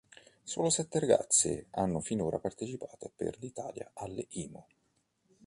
Solo 0.43 0.71
sette 0.71 0.97
ragazze 0.97 1.67
hanno 1.69 1.99
finora 1.99 2.39
partecipato 2.39 3.11
per 3.15 3.37
l'Italia 3.39 3.91
alle 3.93 4.25
Imo. 4.29 4.65